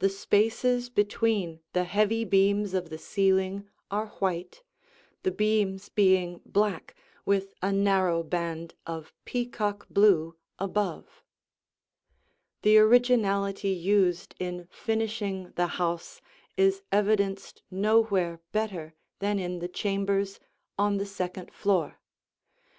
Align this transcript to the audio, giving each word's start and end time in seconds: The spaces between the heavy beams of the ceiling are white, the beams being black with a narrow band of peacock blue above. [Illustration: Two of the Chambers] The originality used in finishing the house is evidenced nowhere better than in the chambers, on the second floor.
The 0.00 0.10
spaces 0.10 0.90
between 0.90 1.60
the 1.72 1.84
heavy 1.84 2.22
beams 2.26 2.74
of 2.74 2.90
the 2.90 2.98
ceiling 2.98 3.66
are 3.90 4.08
white, 4.18 4.62
the 5.22 5.30
beams 5.30 5.88
being 5.88 6.42
black 6.44 6.94
with 7.24 7.54
a 7.62 7.72
narrow 7.72 8.22
band 8.22 8.74
of 8.86 9.14
peacock 9.24 9.86
blue 9.88 10.36
above. 10.58 11.24
[Illustration: 12.60 12.60
Two 12.60 12.60
of 12.60 12.60
the 12.60 12.60
Chambers] 12.60 12.62
The 12.62 12.78
originality 13.16 13.68
used 13.70 14.34
in 14.38 14.66
finishing 14.70 15.52
the 15.52 15.66
house 15.66 16.20
is 16.58 16.82
evidenced 16.92 17.62
nowhere 17.70 18.42
better 18.52 18.92
than 19.20 19.38
in 19.38 19.60
the 19.60 19.68
chambers, 19.68 20.40
on 20.78 20.98
the 20.98 21.06
second 21.06 21.54
floor. 21.54 21.98